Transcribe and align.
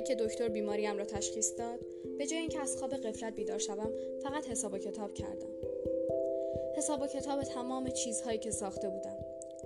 شبهایی 0.00 0.16
که 0.16 0.24
دکتر 0.24 0.48
بیماریم 0.48 0.98
را 0.98 1.04
تشخیص 1.04 1.58
داد 1.58 1.78
به 2.18 2.26
جای 2.26 2.38
اینکه 2.38 2.60
از 2.60 2.76
خواب 2.76 2.94
قفلت 2.94 3.34
بیدار 3.34 3.58
شوم 3.58 3.92
فقط 4.22 4.48
حساب 4.48 4.74
و 4.74 4.78
کتاب 4.78 5.14
کردم. 5.14 5.48
حساب 6.76 7.02
و 7.02 7.06
کتاب 7.06 7.42
تمام 7.42 7.90
چیزهایی 7.90 8.38
که 8.38 8.50
ساخته 8.50 8.88
بودم. 8.88 9.16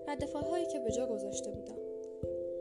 ردفالهایی 0.08 0.66
که 0.66 0.78
به 0.78 0.90
جا 0.90 1.06
گذاشته 1.06 1.50
بودم. 1.50 1.78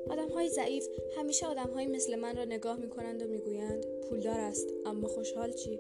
آدم 0.10 0.30
های 0.30 0.50
ضعیف 0.50 0.88
همیشه 1.18 1.46
آدم 1.46 1.70
های 1.74 1.88
مثل 1.88 2.16
من 2.16 2.36
را 2.36 2.46
نگاه 2.46 2.78
می 2.78 2.90
کنند 2.90 3.24
و 3.24 3.28
می‌گویند 3.28 3.86
پولدار 4.10 4.40
است 4.40 4.68
اما 4.86 5.08
خوشحال 5.08 5.52
چی؟ 5.52 5.80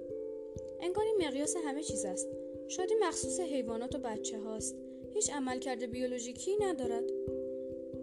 انگار 0.81 1.05
این 1.05 1.27
مقیاس 1.27 1.55
همه 1.65 1.83
چیز 1.83 2.05
است. 2.05 2.27
شادی 2.67 2.93
مخصوص 3.01 3.39
حیوانات 3.39 3.95
و 3.95 3.99
بچه 3.99 4.39
هاست 4.39 4.75
هیچ 5.13 5.33
عملکرد 5.33 5.91
بیولوژیکی 5.91 6.57
ندارد. 6.61 7.03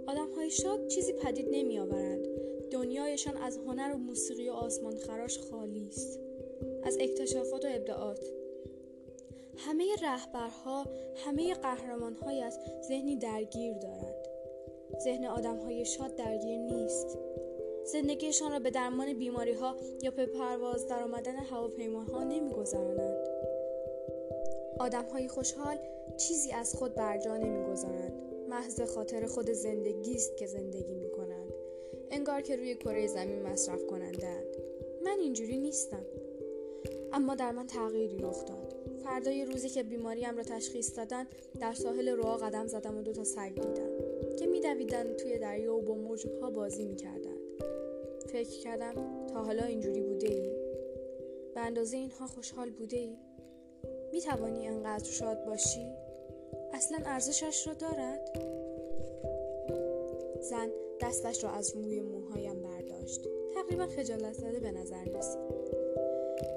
آدم 0.06 0.30
های 0.30 0.50
شاد 0.50 0.86
چیزی 0.86 1.12
پدید 1.12 1.48
نمی 1.50 1.78
آورند 1.78 2.29
دنیایشان 2.70 3.36
از 3.36 3.56
هنر 3.56 3.94
و 3.94 3.98
موسیقی 3.98 4.48
و 4.48 4.52
آسمان 4.52 4.96
خراش 4.96 5.38
خالی 5.38 5.88
است. 5.88 6.20
از 6.82 6.96
اکتشافات 7.00 7.64
و 7.64 7.68
ابداعات. 7.70 8.24
همه 9.56 9.84
رهبرها 10.02 10.86
همه 11.16 11.54
قهرمانهایت 11.54 12.54
ذهنی 12.88 13.16
درگیر 13.16 13.78
دارند. 13.78 14.14
ذهن 15.04 15.24
آدم 15.24 15.56
های 15.56 15.84
شاد 15.84 16.16
درگیر 16.16 16.58
نیست. 16.58 17.18
زندگیشان 17.84 18.52
را 18.52 18.58
به 18.58 18.70
درمان 18.70 19.12
بیماری 19.12 19.52
ها 19.52 19.76
یا 20.02 20.10
به 20.10 20.26
پرواز 20.26 20.88
در 20.88 21.02
آمدن 21.02 21.36
هواپیماها 21.36 22.24
آدم 24.80 25.04
های 25.04 25.28
خوشحال 25.28 25.78
چیزی 26.16 26.52
از 26.52 26.74
خود 26.74 26.94
برجا 26.94 27.36
نمی‌گذارند. 27.36 28.12
محض 28.48 28.80
خاطر 28.80 29.26
خود 29.26 29.50
زندگی 29.50 30.14
است 30.14 30.36
که 30.36 30.46
زندگی 30.46 30.94
می 30.94 31.09
انگار 32.10 32.40
که 32.40 32.56
روی 32.56 32.74
کره 32.74 33.06
زمین 33.06 33.42
مصرف 33.42 33.86
کنندند 33.86 34.56
من 35.04 35.16
اینجوری 35.20 35.58
نیستم 35.58 36.06
اما 37.12 37.34
در 37.34 37.52
من 37.52 37.66
تغییری 37.66 38.18
رخ 38.18 38.44
داد 38.44 38.76
فردای 39.04 39.44
روزی 39.44 39.68
که 39.68 39.82
بیماریم 39.82 40.36
را 40.36 40.42
تشخیص 40.42 40.96
دادن 40.96 41.26
در 41.60 41.72
ساحل 41.72 42.08
روا 42.08 42.36
قدم 42.36 42.66
زدم 42.66 42.98
و 42.98 43.02
دو 43.02 43.12
تا 43.12 43.24
سگ 43.24 43.54
دیدم 43.54 43.90
که 44.38 44.46
میدویدند 44.46 45.16
توی 45.16 45.38
دریا 45.38 45.74
و 45.74 45.82
با 45.82 45.94
موجها 45.94 46.50
بازی 46.50 46.84
می‌کردند 46.84 47.40
فکر 48.26 48.60
کردم 48.60 48.94
تا 49.26 49.44
حالا 49.44 49.64
اینجوری 49.64 50.00
بوده 50.00 50.28
ای؟ 50.28 50.50
به 51.54 51.60
اندازه 51.60 51.96
اینها 51.96 52.26
خوشحال 52.26 52.70
بوده 52.70 52.96
ای؟ 52.96 53.16
می 54.12 54.20
توانی 54.20 54.68
انقدر 54.68 55.10
شاد 55.10 55.44
باشی؟ 55.44 55.92
اصلا 56.72 56.98
ارزشش 57.04 57.66
را 57.66 57.74
دارد؟ 57.74 58.38
زن 60.40 60.70
دستش 61.02 61.44
را 61.44 61.50
از 61.50 61.76
روی 61.76 62.00
موهایم 62.00 62.62
برداشت. 62.62 63.28
تقریبا 63.54 63.86
خجالت 63.86 64.32
زده 64.32 64.60
به 64.60 64.70
نظر 64.70 65.04
رسید. 65.04 65.40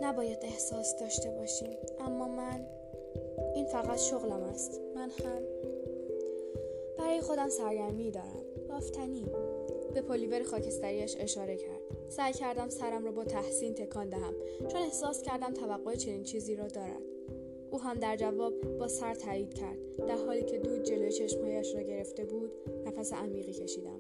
نباید 0.02 0.40
احساس 0.42 0.96
داشته 1.00 1.30
باشیم 1.30 1.78
اما 2.00 2.28
من 2.28 2.68
این 3.56 3.66
فقط 3.66 4.00
شغلم 4.00 4.44
است. 4.44 4.82
من 4.96 5.10
هم. 5.10 5.44
برای 6.98 7.22
خودم 7.22 7.50
سرگرمی 7.50 8.12
دارم. 8.12 8.44
بافتنی. 8.70 9.26
به 9.94 10.02
پلیور 10.02 10.44
خاکستریش 10.44 11.16
اشاره 11.20 11.58
کرد. 11.58 11.82
سعی 12.10 12.34
کردم 12.34 12.70
سرم 12.70 13.06
را 13.06 13.12
با 13.12 13.24
تحسین 13.24 13.74
تکان 13.74 14.10
دهم 14.10 14.34
چون 14.68 14.82
احساس 14.82 15.22
کردم 15.22 15.54
توقع 15.54 15.96
چنین 15.96 16.24
چیزی 16.24 16.56
را 16.56 16.68
دارد. 16.68 17.02
او 17.72 17.82
هم 17.82 18.00
در 18.00 18.16
جواب 18.16 18.78
با 18.78 18.88
سر 18.88 19.14
تایید 19.14 19.54
کرد. 19.54 19.78
در 20.08 20.26
حالی 20.26 20.44
که 20.44 20.58
دود 20.58 20.84
جلوی 20.84 21.12
چشمهایش 21.12 21.76
را 21.76 21.82
گرفته 21.82 22.26
بود 22.26 22.52
نفس 22.86 23.14
عمیقی 23.14 23.54
کشیدم. 23.54 24.00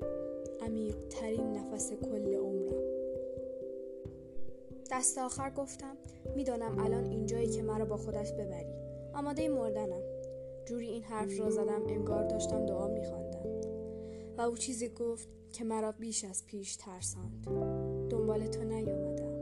عمیق 0.65 0.95
ترین 1.09 1.53
نفس 1.53 1.93
کل 1.93 2.33
عمرم. 2.33 2.83
دست 4.91 5.17
آخر 5.17 5.49
گفتم 5.49 5.97
می‌دانم 6.35 6.79
الان 6.79 7.05
اینجایی 7.05 7.47
که 7.47 7.63
مرا 7.63 7.85
با 7.85 7.97
خودت 7.97 8.33
ببری. 8.33 8.73
آماده 9.13 9.49
مردنم. 9.49 10.01
جوری 10.65 10.87
این 10.87 11.03
حرف 11.03 11.39
را 11.39 11.49
زدم 11.49 11.81
انگار 11.87 12.23
داشتم 12.23 12.65
دعا 12.65 12.87
میخواندم. 12.87 13.45
و 14.37 14.41
او 14.41 14.57
چیزی 14.57 14.89
گفت 14.89 15.27
که 15.53 15.63
مرا 15.63 15.91
بیش 15.91 16.23
از 16.23 16.45
پیش 16.45 16.75
ترساند. 16.75 17.45
دنبال 18.09 18.47
تو 18.47 18.63
نیامدم 18.63 19.33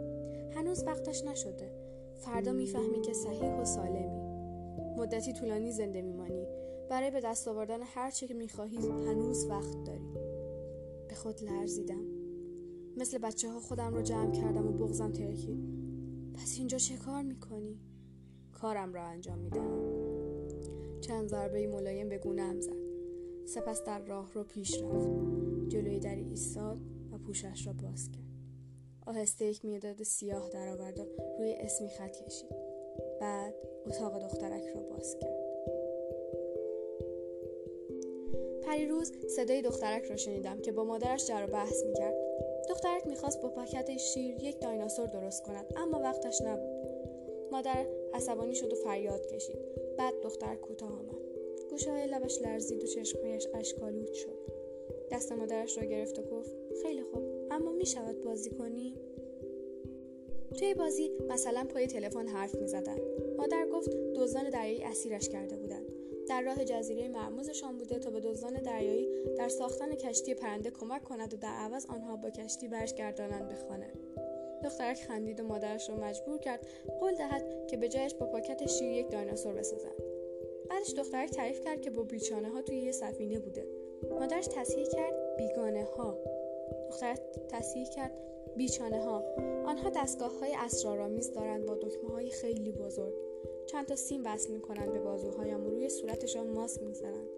هنوز 0.52 0.84
وقتش 0.84 1.24
نشده. 1.24 1.72
فردا 2.16 2.52
می‌فهمی 2.52 3.02
که 3.02 3.14
صحیح 3.14 3.62
و 3.62 3.66
سالمی. 3.66 4.22
مدتی 4.98 5.34
طولانی 5.34 5.72
زنده 5.72 6.02
میمانی. 6.02 6.48
برای 6.90 7.12
به 7.12 7.22
دست 7.22 7.48
آوردن 7.48 7.81
هر 7.81 8.12
چه 8.12 8.28
که 8.28 8.34
می‌خواهی 8.34 8.78
هنوز 8.78 9.46
وقت 9.46 9.84
داری. 9.84 10.31
به 11.12 11.18
خود 11.18 11.44
لرزیدم. 11.44 12.06
مثل 12.98 13.18
بچه 13.18 13.50
ها 13.50 13.60
خودم 13.60 13.94
رو 13.94 14.02
جمع 14.02 14.32
کردم 14.32 14.68
و 14.68 14.72
بغزم 14.72 15.12
ترکید. 15.12 15.60
پس 16.34 16.56
اینجا 16.58 16.78
چه 16.78 16.98
کار 16.98 17.22
می‌کنی؟ 17.22 17.80
کارم 18.52 18.94
را 18.94 19.04
انجام 19.04 19.40
می‌دهم. 19.40 19.82
چند 21.02 21.28
ضربه 21.28 21.68
ملایم 21.68 22.10
به 22.10 22.18
گونهام 22.18 22.62
زد. 22.62 22.76
سپس 23.46 23.84
در 23.84 24.06
راه 24.06 24.34
رو 24.34 24.44
پیش 24.44 24.82
رفت. 24.82 25.10
جلوی 25.68 26.00
دری 26.00 26.24
ایستاد 26.24 26.80
و 27.12 27.18
پوشش 27.18 27.68
را 27.68 27.74
باز 27.74 28.10
کرد. 28.12 28.32
آهسته 29.06 29.46
یک 29.46 29.66
می‌داد 29.66 30.04
سیاه 30.04 30.50
درآورد 30.50 31.00
و 31.00 31.06
روی 31.40 31.54
اسمی 31.54 31.90
خط 31.90 32.24
کشید. 32.26 32.56
بعد 33.22 33.54
اتاق 33.86 34.24
دخترک 34.24 34.64
را 34.76 34.82
باز 34.82 35.18
کرد. 35.22 35.41
روز 38.78 39.12
صدای 39.36 39.62
دخترک 39.62 40.06
را 40.06 40.16
شنیدم 40.16 40.62
که 40.62 40.72
با 40.72 40.84
مادرش 40.84 41.28
جر 41.28 41.46
و 41.48 41.52
بحث 41.52 41.84
می‌کرد. 41.86 42.16
دخترک 42.70 43.08
می‌خواست 43.08 43.42
با 43.42 43.50
پاکت 43.50 43.98
شیر 43.98 44.44
یک 44.44 44.62
دایناسور 44.62 45.08
درست 45.08 45.44
کند 45.44 45.74
اما 45.76 46.00
وقتش 46.00 46.42
نبود. 46.42 46.81
مادر 47.52 47.86
عصبانی 48.14 48.56
شد 48.56 48.74
و 48.74 48.76
فریاد 48.76 49.28
کشید. 49.28 49.58
بعد 49.98 50.14
دختر 50.24 50.56
کوتاه 50.56 50.90
آمد. 50.90 51.22
گوشه 51.70 51.92
های 51.92 52.08
لبش 52.08 52.42
لرزید 52.42 52.84
و 52.84 52.88
چشمهایش 52.88 53.48
اشکالود 53.54 54.14
شد. 54.14 54.40
دست 55.12 55.31
مادرش 55.31 55.78
را 55.78 55.86
گرفت 55.86 56.20
و 56.20 56.24
گفت 56.24 56.56
خیلی 56.84 57.04
خوب 57.04 57.24
اما 57.52 57.72
می‌شود 57.72 58.22
بازی 58.22 58.50
کنی؟ 58.50 58.96
توی 60.56 60.74
بازی 60.74 61.12
مثلا 61.30 61.68
پای 61.74 61.88
تلفن 61.88 62.28
حرف 62.28 62.56
می 62.56 62.68
زدن. 62.68 62.98
مادر 63.38 63.68
گفت 63.74 63.90
دزدان 64.16 64.50
دریایی 64.50 64.84
اسیرش 64.84 65.30
کرده 65.30 65.56
بودند 65.56 65.91
در 66.31 66.42
راه 66.42 66.66
جزیره 66.66 67.08
مرموزشان 67.08 67.78
بوده 67.78 68.00
تا 68.00 68.09
به 68.09 68.19
دزدان 68.19 68.53
دریایی 68.53 69.08
در 69.38 69.50
ساختن 69.50 69.96
کشتی 69.96 70.34
پرنده 70.34 70.72
کمک 70.72 71.03
کند 71.03 71.34
و 71.34 71.38
در 71.38 71.53
عوض 71.53 71.86
آنها 71.86 72.16
با 72.16 72.30
کشتی 72.30 72.68
برش 72.68 72.94
گردانند 72.94 73.50
به 73.50 73.56
خانه. 73.56 73.94
دخترک 74.64 74.97
خندید 74.97 75.40
و 75.40 75.44
مادرش 75.44 75.90
را 75.90 75.96
مجبور 75.96 76.38
کرد 76.38 76.68
قول 77.00 77.16
دهد 77.16 77.68
که 77.68 77.78
به 77.78 77.90
جایش 77.90 78.14
با 78.14 78.25
پاکت 78.25 78.68
شیر 78.68 78.92
یک 78.92 79.12
دایناسور 79.12 79.53
بسازند 79.53 80.03
بعدش 80.69 80.94
دخترک 80.97 81.30
تعریف 81.30 81.64
کرد 81.64 81.81
که 81.81 81.90
با 81.90 82.03
بیچانه 82.03 82.50
ها 82.50 82.62
توی 82.62 82.78
یه 82.78 82.92
سفینه 82.92 83.40
بوده. 83.40 83.66
مادرش 84.19 84.48
تصحیح 84.48 84.86
کرد 84.90 85.36
بیگانه 85.38 85.84
ها 85.84 86.18
دخترک 86.90 87.19
تصحیح 87.50 87.90
کرد 87.90 88.12
بیچانه 88.58 89.03
ها 89.03 89.24
آنها 89.66 89.90
دستگاه 89.90 90.40
های 90.40 90.56
اسرارآمیز 90.56 91.34
دارند 91.34 91.66
با 91.66 91.75
دکمه 91.75 92.09
های 92.09 92.30
خیلی 92.30 92.72
بزرگ. 92.72 93.31
چند 93.72 93.86
تا 93.86 93.96
سیم 93.96 94.22
وصل 94.26 94.54
می‌کنند 94.54 94.94
به 94.94 95.00
بازوهایم 95.00 95.66
و 95.66 95.70
روی 95.70 95.90
صورتشان 95.90 96.48
ماسک 96.48 96.82
می‌زنند 96.84 97.30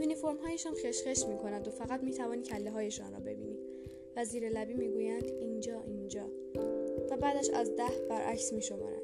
یونیفرم 0.00 0.36
هایشان 0.36 0.74
خشخش 0.74 1.26
می‌کنند 1.26 1.68
و 1.68 1.70
فقط 1.70 2.02
می‌توانی 2.02 2.42
کله 2.42 2.70
هایشان 2.70 3.12
را 3.12 3.20
ببینی. 3.20 3.58
و 4.16 4.24
زیر 4.24 4.48
لبی 4.48 4.74
می‌گویند 4.74 5.24
اینجا 5.24 5.82
اینجا. 5.82 6.26
و 7.10 7.16
بعدش 7.16 7.50
از 7.50 7.76
ده 7.76 8.06
برعکس 8.10 8.52
میشمارند. 8.52 9.02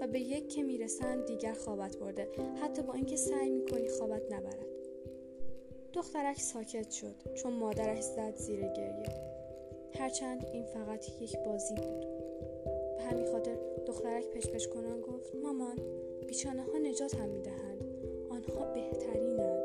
و 0.00 0.06
به 0.06 0.20
یک 0.20 0.48
که 0.48 0.62
می‌رسند 0.62 1.26
دیگر 1.26 1.52
خوابت 1.52 1.96
برده. 1.96 2.28
حتی 2.62 2.82
با 2.82 2.94
اینکه 2.94 3.16
سعی 3.16 3.50
می‌کنی 3.50 3.88
خوابت 3.88 4.32
نبرد. 4.32 4.66
دخترک 5.92 6.40
ساکت 6.40 6.90
شد 6.90 7.14
چون 7.34 7.52
مادرش 7.52 8.02
زد 8.02 8.36
زیر 8.36 8.60
گریه. 8.60 9.08
هرچند 9.94 10.46
این 10.52 10.64
فقط 10.64 11.22
یک 11.22 11.38
بازی 11.38 11.74
بود. 11.74 12.17
همین 13.10 13.26
خاطر 13.26 13.56
دخترک 13.86 14.30
پشپش 14.30 14.68
کنان 14.68 15.00
گفت 15.00 15.34
مامان 15.34 15.76
بیچانه 16.26 16.62
ها 16.62 16.78
نجات 16.78 17.14
هم 17.14 17.28
می‌دهند. 17.28 17.84
آنها 18.30 18.72
بهترینند. 18.74 19.62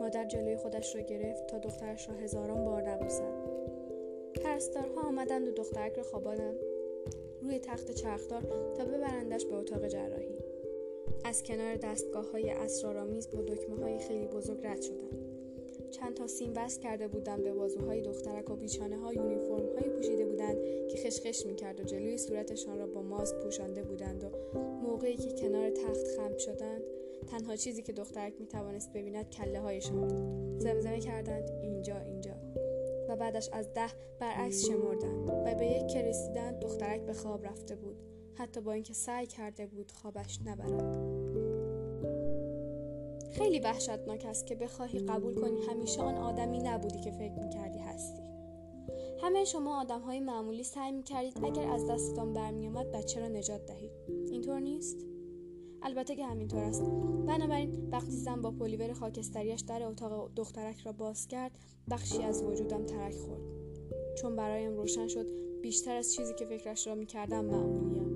مادر 0.00 0.24
جلوی 0.24 0.56
خودش 0.56 0.96
را 0.96 1.02
گرفت 1.02 1.46
تا 1.46 1.58
دخترش 1.58 2.08
را 2.08 2.14
هزاران 2.14 2.64
بار 2.64 2.82
نبوسد. 2.82 3.34
پرستارها 4.44 5.00
آمدند 5.00 5.48
و 5.48 5.50
دخترک 5.50 5.92
را 5.92 6.02
خواباندند. 6.02 6.58
روی 7.42 7.58
تخت 7.58 7.90
چرخدار 7.90 8.42
تا 8.76 8.84
ببرندش 8.84 9.44
به 9.44 9.54
اتاق 9.54 9.88
جراحی. 9.88 10.38
از 11.24 11.42
کنار 11.42 11.76
دستگاه 11.76 12.30
های 12.30 12.50
اسرارآمیز 12.50 13.30
با 13.30 13.42
دکمه 13.42 13.76
های 13.76 13.98
خیلی 13.98 14.26
بزرگ 14.26 14.66
رد 14.66 14.82
شدند. 14.82 15.25
چند 15.90 16.14
تا 16.14 16.26
سیم 16.26 16.52
بست 16.52 16.80
کرده 16.80 17.08
بودند 17.08 17.42
به 17.42 17.52
بازوهای 17.52 18.02
دخترک 18.02 18.50
و 18.50 18.56
بیچانه 18.56 18.96
ها 18.96 19.12
یونیفرم 19.12 19.78
های 19.78 19.90
پوشیده 19.90 20.26
بودند 20.26 20.56
که 20.90 20.96
خشخش 20.96 21.46
می‌کرد 21.46 21.80
و 21.80 21.82
جلوی 21.82 22.18
صورتشان 22.18 22.78
را 22.78 22.86
با 22.86 23.02
ماست 23.02 23.34
پوشانده 23.42 23.82
بودند 23.82 24.24
و 24.24 24.30
موقعی 24.82 25.16
که 25.16 25.32
کنار 25.32 25.70
تخت 25.70 26.06
خم 26.16 26.36
شدند 26.36 26.82
تنها 27.26 27.56
چیزی 27.56 27.82
که 27.82 27.92
دخترک 27.92 28.34
می‌توانست 28.40 28.92
ببیند 28.92 29.30
کله 29.30 29.60
هایشان 29.60 30.08
بود. 30.08 30.60
زمزمه 30.60 31.00
کردند 31.00 31.50
اینجا 31.62 31.98
اینجا. 31.98 32.34
و 33.08 33.16
بعدش 33.16 33.48
از 33.52 33.74
ده 33.74 33.90
برعکس 34.20 34.66
شمردند 34.66 35.30
و 35.30 35.54
به 35.54 35.66
یک 35.66 35.86
که 35.86 36.12
دخترک 36.62 37.00
به 37.06 37.12
خواب 37.12 37.46
رفته 37.46 37.76
بود. 37.76 37.96
حتی 38.34 38.60
با 38.60 38.72
اینکه 38.72 38.94
سعی 38.94 39.26
کرده 39.26 39.66
بود 39.66 39.92
خوابش 39.92 40.38
نبرد. 40.46 41.05
خیلی 43.38 43.58
وحشتناک 43.58 44.24
است 44.24 44.46
که 44.46 44.54
بخواهی 44.54 44.98
قبول 44.98 45.34
کنی 45.34 45.60
همیشه 45.66 46.02
آن 46.02 46.14
آدمی 46.14 46.58
نبودی 46.58 47.00
که 47.00 47.10
فکر 47.10 47.34
می‌کردی 47.34 47.78
هستی. 47.78 48.22
همه 49.22 49.44
شما 49.44 49.80
آدم 49.80 50.00
های 50.00 50.20
معمولی 50.20 50.64
سعی 50.64 50.92
می‌کردید 50.92 51.44
اگر 51.44 51.70
از 51.70 51.86
دستتان 51.86 52.32
برمیآمد 52.32 52.90
بچه 52.90 53.20
را 53.20 53.28
نجات 53.28 53.66
دهید. 53.66 53.90
اینطور 54.30 54.60
نیست؟ 54.60 55.06
البته 55.82 56.16
که 56.16 56.24
همینطور 56.24 56.64
است. 56.64 56.82
بنابراین 57.26 57.88
وقتی 57.92 58.10
زن 58.10 58.42
با 58.42 58.50
پلیور 58.50 58.92
خاکستریش 58.92 59.60
در 59.60 59.82
اتاق 59.82 60.30
دخترک 60.36 60.78
را 60.78 60.92
باز 60.92 61.28
کرد 61.28 61.58
بخشی 61.90 62.22
از 62.22 62.42
وجودم 62.42 62.86
ترک 62.86 63.14
خورد. 63.14 63.42
چون 64.18 64.36
برایم 64.36 64.76
روشن 64.76 65.08
شد 65.08 65.26
بیشتر 65.62 65.96
از 65.96 66.14
چیزی 66.14 66.34
که 66.34 66.44
فکرش 66.44 66.86
را 66.86 66.94
می‌کردم 66.94 67.44
معمولیم 67.44 68.15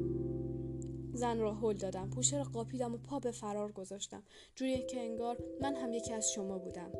زن 1.20 1.38
را 1.38 1.55
هل 1.55 1.76
دادم. 1.76 2.11
پوشه 2.11 2.38
را 2.38 2.44
قاپیدم 2.44 2.94
و 2.94 2.99
پا 2.99 3.19
به 3.19 3.31
فرار 3.31 3.72
گذاشتم. 3.72 4.22
جوری 4.55 4.82
که 4.82 5.00
انگار 5.00 5.37
من 5.61 5.76
هم 5.76 5.93
یکی 5.93 6.12
از 6.12 6.32
شما 6.32 6.58
بودم. 6.58 6.93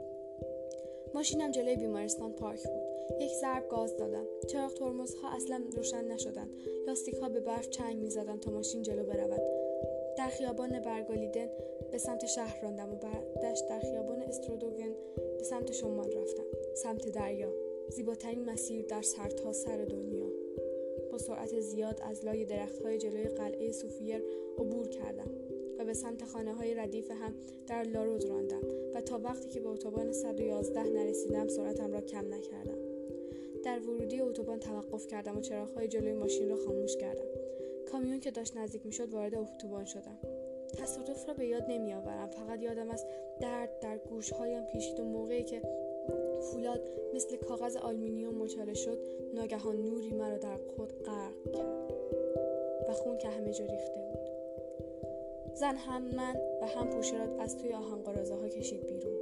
ماشینم 1.15 1.51
جلوی 1.51 1.77
بیمارستان 1.77 2.33
پارک 2.33 2.63
بود. 2.63 2.83
یک 3.21 3.31
ضرب 3.41 3.69
گاز 3.69 3.97
دادم. 3.97 4.25
چراغ 4.49 4.75
ترمزها 4.75 5.37
اصلا 5.37 5.63
روشن 5.77 6.05
نشدند. 6.05 6.51
لاستیک 6.87 7.15
ها 7.15 7.29
به 7.29 7.41
برف 7.41 7.69
چنگ 7.69 7.97
می‌زدند 7.97 8.41
تا 8.41 8.51
ماشین 8.51 8.83
جلو 8.83 9.05
برود. 9.05 9.43
در 10.19 10.29
خیابان 10.29 10.81
برگالیدن 10.81 11.49
به 11.93 11.99
سمت 11.99 12.27
شهر 12.27 12.61
راندم 12.63 12.93
و 12.93 12.97
بعدش 12.97 13.61
در 13.69 13.81
خیابان 13.81 14.23
استرودوگن 14.23 14.93
به 15.39 15.45
سمت 15.45 15.73
شمال 15.73 16.13
رفتم. 16.13 16.45
سمت 16.75 17.09
دریا. 17.09 17.53
زیباترین 17.89 18.45
مسیر 18.51 18.87
در 18.87 19.03
سرتا 19.03 19.53
سر 19.53 19.85
دنیا. 19.85 20.30
سرعت 21.21 21.61
زیاد 21.61 22.01
از 22.03 22.25
لای 22.25 22.47
های 22.85 22.99
جلوی 22.99 23.25
قلعه 23.25 23.73
سوفیر 23.73 24.23
عبور 24.59 24.89
کردم 24.89 25.31
و 25.79 25.85
به 25.85 25.95
سمت 25.95 26.25
خانه 26.25 26.55
های 26.55 26.75
ردیف 26.75 27.11
هم 27.11 27.35
در 27.67 27.83
لارود 27.83 28.25
راندم 28.25 28.61
و 28.95 29.01
تا 29.01 29.19
وقتی 29.19 29.49
که 29.49 29.61
به 29.61 29.69
اتوبان 29.69 30.13
111 30.13 30.83
نرسیدم 30.83 31.49
سرعتم 31.49 31.93
را 31.93 32.01
کم 32.01 32.35
نکردم. 32.35 32.79
در 33.65 33.79
ورودی 33.79 34.21
اتوبان 34.21 34.61
توقف 34.61 35.07
کردم 35.07 35.37
و 35.37 35.67
های 35.77 35.89
جلوی 35.89 36.13
ماشین 36.13 36.49
را 36.49 36.57
خاموش 36.57 36.97
کردم. 36.97 37.25
کامیون 37.93 38.21
که 38.21 38.31
داشت 38.31 38.57
نزدیک 38.57 38.87
می‌شد 38.87 39.11
وارد 39.11 39.35
اتوبان 39.35 39.85
شدم. 39.85 40.19
تصادف 40.79 41.29
را 41.29 41.35
به 41.35 41.47
یاد 41.47 41.65
نمیآورم. 41.69 42.31
فقط 42.31 42.63
یادم 42.63 42.91
است 42.91 43.07
درد 43.41 43.81
در 43.81 43.99
گوشهایم 43.99 44.65
پیشید 44.65 45.01
و 45.01 45.05
موقعی 45.05 45.45
که 45.45 45.63
فولاد 46.41 46.81
مثل 47.15 47.37
کاغذ 47.37 47.77
آلمینیوم 47.77 48.35
مچاله 48.35 48.75
شد 48.75 48.99
ناگهان 49.35 49.77
نوری 49.77 50.11
مرا 50.11 50.39
در 50.39 50.57
خود 50.77 51.03
غرق 51.03 51.53
کرد 51.53 51.93
و 52.89 52.93
خون 52.93 53.19
که 53.19 53.29
همه 53.29 53.53
جا 53.53 53.65
ریخته 53.65 54.01
بود. 54.01 54.31
زن 55.55 55.77
هم 55.77 56.03
من 56.03 56.37
و 56.63 56.67
هم 56.67 56.91
پوشه 56.91 57.19
را 57.19 57.43
از 57.43 57.57
توی 57.57 57.73
آهنگارازه 57.73 58.35
ها 58.35 58.49
کشید 58.49 58.87
بیرون. 58.87 59.19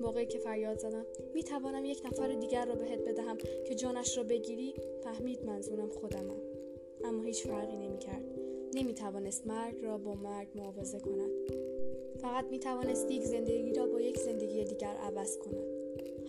موقعی 0.00 0.26
که 0.26 0.38
فریاد 0.38 0.78
زدم 0.78 1.06
می 1.34 1.44
توانم 1.44 1.84
یک 1.84 2.02
نفر 2.04 2.28
دیگر 2.28 2.66
را 2.66 2.74
بهت 2.74 2.98
بدهم 2.98 3.36
که 3.66 3.74
جانش 3.74 4.16
را 4.16 4.24
بگیری؟ 4.24 4.74
فهمید 5.04 5.44
منظورم 5.44 5.88
خودمم 5.88 6.40
اما 7.04 7.22
هیچ 7.22 7.46
فرقی 7.46 7.76
نمی 7.76 7.98
کرد 7.98 8.24
نمی 8.74 8.94
توانست 8.94 9.46
مرگ 9.46 9.84
را 9.84 9.98
با 9.98 10.14
مرگ 10.14 10.48
معاوضه 10.54 11.00
کند. 11.00 11.30
فقط 12.20 12.44
می 12.50 12.58
توانست 12.58 13.10
یک 13.10 13.24
زندگی 13.24 13.74
را 13.74 13.86
با 13.86 14.00
یک 14.00 14.18
زندگی 14.18 14.64
دیگر 14.64 14.94
عوض 14.94 15.38
کند. 15.38 15.77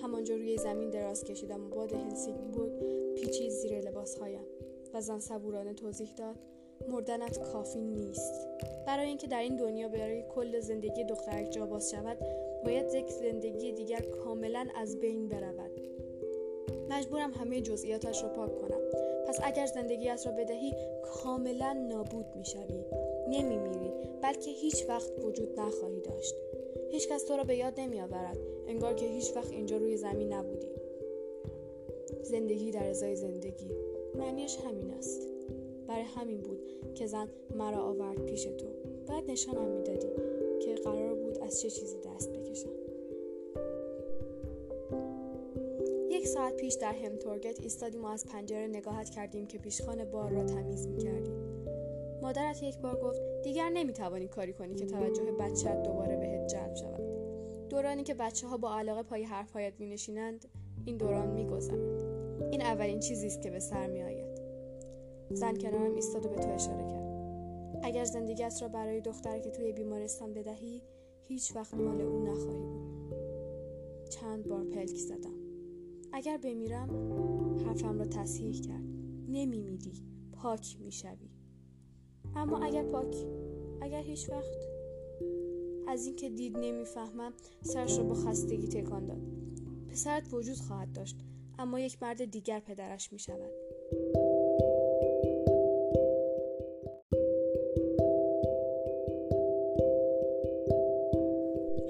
همانجا 0.02 0.36
روی 0.36 0.58
زمین 0.58 0.90
دراز 0.90 1.24
کشیدم 1.24 1.66
و 1.66 1.70
باد 1.70 1.94
هلسینگبورگ 1.94 2.72
پیچید 3.16 3.50
زیر 3.50 3.80
لباسهایم 3.80 4.46
و 4.94 5.02
زن 5.02 5.20
صبورانه 5.20 5.74
توضیح 5.74 6.10
داد 6.18 6.36
مردنت 6.88 7.40
کافی 7.40 7.82
نیست. 7.82 8.48
برای 8.88 9.08
اینکه 9.08 9.28
در 9.28 9.40
این 9.40 9.56
دنیا 9.56 9.88
برای 9.88 10.24
کل 10.36 10.60
زندگی 10.60 11.04
دخترک 11.04 11.52
جا 11.52 11.66
باز 11.66 11.92
شود 11.92 12.18
باید 12.66 12.94
یک 12.94 13.10
زندگی 13.10 13.72
دیگر 13.72 14.02
کاملا 14.02 14.68
از 14.76 15.00
بین 15.00 15.28
برود. 15.28 15.72
مجبورم 16.90 17.32
همه 17.32 17.62
جزئیاتش 17.62 18.24
را 18.24 18.30
پاک 18.30 18.62
کنم. 18.62 19.09
پس 19.30 19.40
اگر 19.44 19.66
زندگیت 19.66 20.22
را 20.26 20.32
بدهی 20.32 20.74
کاملا 21.04 21.74
نابود 21.74 22.26
می‌شوی. 22.36 22.86
نمیمیری 23.28 23.92
بلکه 24.22 24.52
هیچ 24.52 24.86
وقت 24.88 25.12
وجود 25.24 25.60
نخواهی 25.60 26.00
داشت. 26.00 26.36
هیچکس 26.92 27.24
تو 27.24 27.38
را 27.38 27.44
به 27.44 27.56
یاد 27.56 27.80
نمیآورد 27.80 28.38
انگار 28.68 28.94
که 28.94 29.06
هیچ 29.06 29.36
وقت 29.36 29.52
اینجا 29.52 29.78
روی 29.78 29.98
زمین 29.98 30.34
نبودی. 30.34 30.68
زندگی 32.24 32.72
در 32.72 32.90
ازای 32.90 33.16
زندگی. 33.16 33.72
معنیش 34.16 34.58
همین 34.58 34.92
است. 34.92 35.22
برای 35.88 36.04
همین 36.04 36.42
بود 36.42 36.94
که 36.96 37.08
زن 37.08 37.28
مرا 37.56 37.84
آورد 37.84 38.26
پیش 38.26 38.44
تو. 38.44 38.68
باید 39.08 39.32
نشانم 39.32 39.72
می‌دادی 39.72 40.08
که 40.60 40.76
قرار 40.76 41.16
بود 41.16 41.38
از 41.38 41.62
چه 41.62 41.70
چیزی 41.70 41.98
دست 41.98 42.34
بکشم. 42.34 42.79
ساعت 46.40 46.56
پیش 46.56 46.74
در 46.74 46.94
همتورگت 46.94 47.60
ایستادیم 47.60 48.04
و 48.04 48.08
از 48.08 48.26
پنجره 48.26 48.68
نگاهت 48.68 49.10
کردیم 49.10 49.48
که 49.48 49.58
پیشخان 49.58 50.06
بار 50.06 50.32
را 50.32 50.44
تمیز 50.44 50.88
می‌کردیم 50.88 51.34
مادرت 52.22 52.64
یک 52.64 52.78
بار 52.78 53.00
گفت 53.00 53.22
دیگر 53.44 53.70
نمی‌توانی 53.70 54.28
کاری 54.28 54.54
کنی 54.54 54.76
که 54.76 54.86
توجه 54.86 55.32
بچهت 55.32 55.84
دوباره 55.84 56.18
بهت 56.18 56.48
جلب 56.48 56.76
شود. 56.76 57.02
دورانی 57.70 58.04
که 58.04 58.14
بچه 58.14 58.48
ها 58.48 58.58
با 58.58 58.76
علاقه 58.76 59.04
پای 59.04 59.24
حرفهایت 59.24 59.74
می 59.80 59.88
نشینند 59.88 60.46
این 60.86 60.98
دوران 60.98 61.28
می 61.28 61.48
این 62.52 62.62
اولین 62.62 63.00
چیزی 63.00 63.28
است 63.28 63.42
که 63.42 63.50
به 63.50 63.60
سر 63.60 63.88
می 63.88 64.04
آید 64.04 64.42
زن 65.32 65.56
کنارم 65.56 65.96
ایستاد 65.96 66.26
و 66.26 66.30
به 66.30 66.36
تو 66.36 66.50
اشاره 66.50 66.88
کرد. 66.88 67.10
اگر 67.84 68.04
زندگیت 68.04 68.62
را 68.62 68.68
برای 68.68 69.02
دختر 69.02 69.40
که 69.40 69.50
توی 69.50 69.72
بیمارستان 69.72 70.34
بدهی 70.34 70.82
هیچ 71.24 71.56
وقت 71.56 71.74
مال 71.74 72.02
او 72.02 72.24
نخواهی 72.24 72.60
بود. 72.60 73.14
چند 74.10 74.48
بار 74.48 74.64
پلک 74.64 74.96
زدم. 74.96 75.39
اگر 76.14 76.38
بمیرم 76.38 76.90
حرفم 77.66 78.00
را 78.00 78.06
تصحیح 78.06 78.62
کرد. 78.62 78.84
نمیمیری 79.28 79.94
پاک 80.32 80.78
می‌شوی. 80.80 81.30
اما 82.36 82.60
اگر 82.60 82.84
پاک 82.84 83.16
اگر 83.82 84.02
هیچ 84.02 84.30
وقت. 84.30 84.70
از 85.88 86.06
اینکه 86.06 86.30
دید 86.30 86.58
نمی‌فهمم 86.58 87.34
سرش 87.62 87.98
را 87.98 88.04
با 88.04 88.14
خستگی 88.14 88.68
تکان 88.68 89.06
داد. 89.06 89.22
پسرت 89.92 90.34
وجود 90.34 90.58
خواهد 90.58 90.94
داشت 90.94 91.18
اما 91.60 91.80
یک 91.80 92.04
مرد 92.04 92.26
دیگر 92.26 92.60
پدرش 92.60 93.14
می 93.14 93.20
شود 93.20 93.52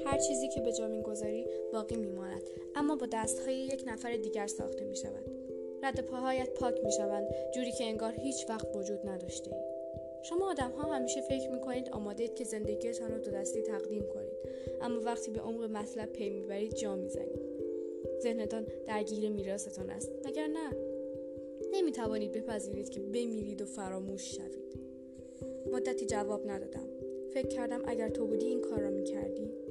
هر 0.06 0.18
چیزی 0.18 0.48
که 0.48 0.62
به 0.62 0.72
جا 0.74 0.88
می‌گذاری 1.10 1.46
باقی 1.74 1.96
میماند. 1.96 2.50
اما 2.76 2.96
با 2.96 3.08
دستهای 3.14 3.56
یک 3.56 3.84
نفر 3.88 4.18
دیگر 4.18 4.48
ساخته 4.48 4.86
می 4.86 4.96
شود 4.96 5.32
رد 5.84 6.02
پاهایت 6.02 6.50
پاک 6.50 6.84
می 6.84 6.92
شوند 6.92 7.28
جوری 7.56 7.72
که 7.72 7.84
انگار 7.84 8.14
هیچ 8.14 8.50
وقت 8.50 8.76
وجود 8.76 9.08
نداشته 9.08 9.56
ای. 9.56 9.62
شما 10.24 10.52
آدم 10.52 10.72
ها 10.72 10.94
همیشه 10.94 11.22
فکر 11.22 11.50
می 11.50 11.60
کنید 11.62 11.90
آماده 11.90 12.24
اید 12.24 12.36
که 12.36 12.44
زندگیتان 12.44 13.12
رو 13.12 13.20
دو 13.20 13.32
دستی 13.32 13.62
تقدیم 13.62 14.04
کنید. 14.14 14.38
اما 14.82 15.02
وقتی 15.02 15.32
به 15.32 15.40
عمق 15.40 15.64
مطلب 15.64 16.12
پی 16.12 16.30
می‌برید 16.30 16.74
جا 16.74 16.96
می‌زنید. 16.96 17.42
ذهنتان 18.22 18.68
درگیر 18.88 19.30
میراستان 19.30 19.90
است. 19.90 20.12
مگر 20.26 20.48
نه. 20.48 20.70
نمی 21.72 21.92
توانید 21.92 22.32
بپذیرید 22.32 22.90
که 22.90 23.00
بمیرید 23.00 23.62
و 23.62 23.66
فراموش 23.66 24.36
شوید. 24.36 24.80
مدتی 25.72 26.06
جواب 26.06 26.50
ندادم. 26.50 26.88
فکر 27.34 27.48
کردم 27.48 27.82
اگر 27.86 28.10
تو 28.10 28.28
بودی 28.28 28.46
این 28.46 28.62
کار 28.62 28.80
را 28.80 28.90
می 28.90 29.04
کردی 29.04 29.69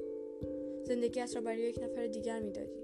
زندگیت 0.89 1.35
را 1.35 1.41
برای 1.41 1.59
یک 1.59 1.79
نفر 1.83 2.07
دیگر 2.07 2.39
می‌دادی. 2.39 2.83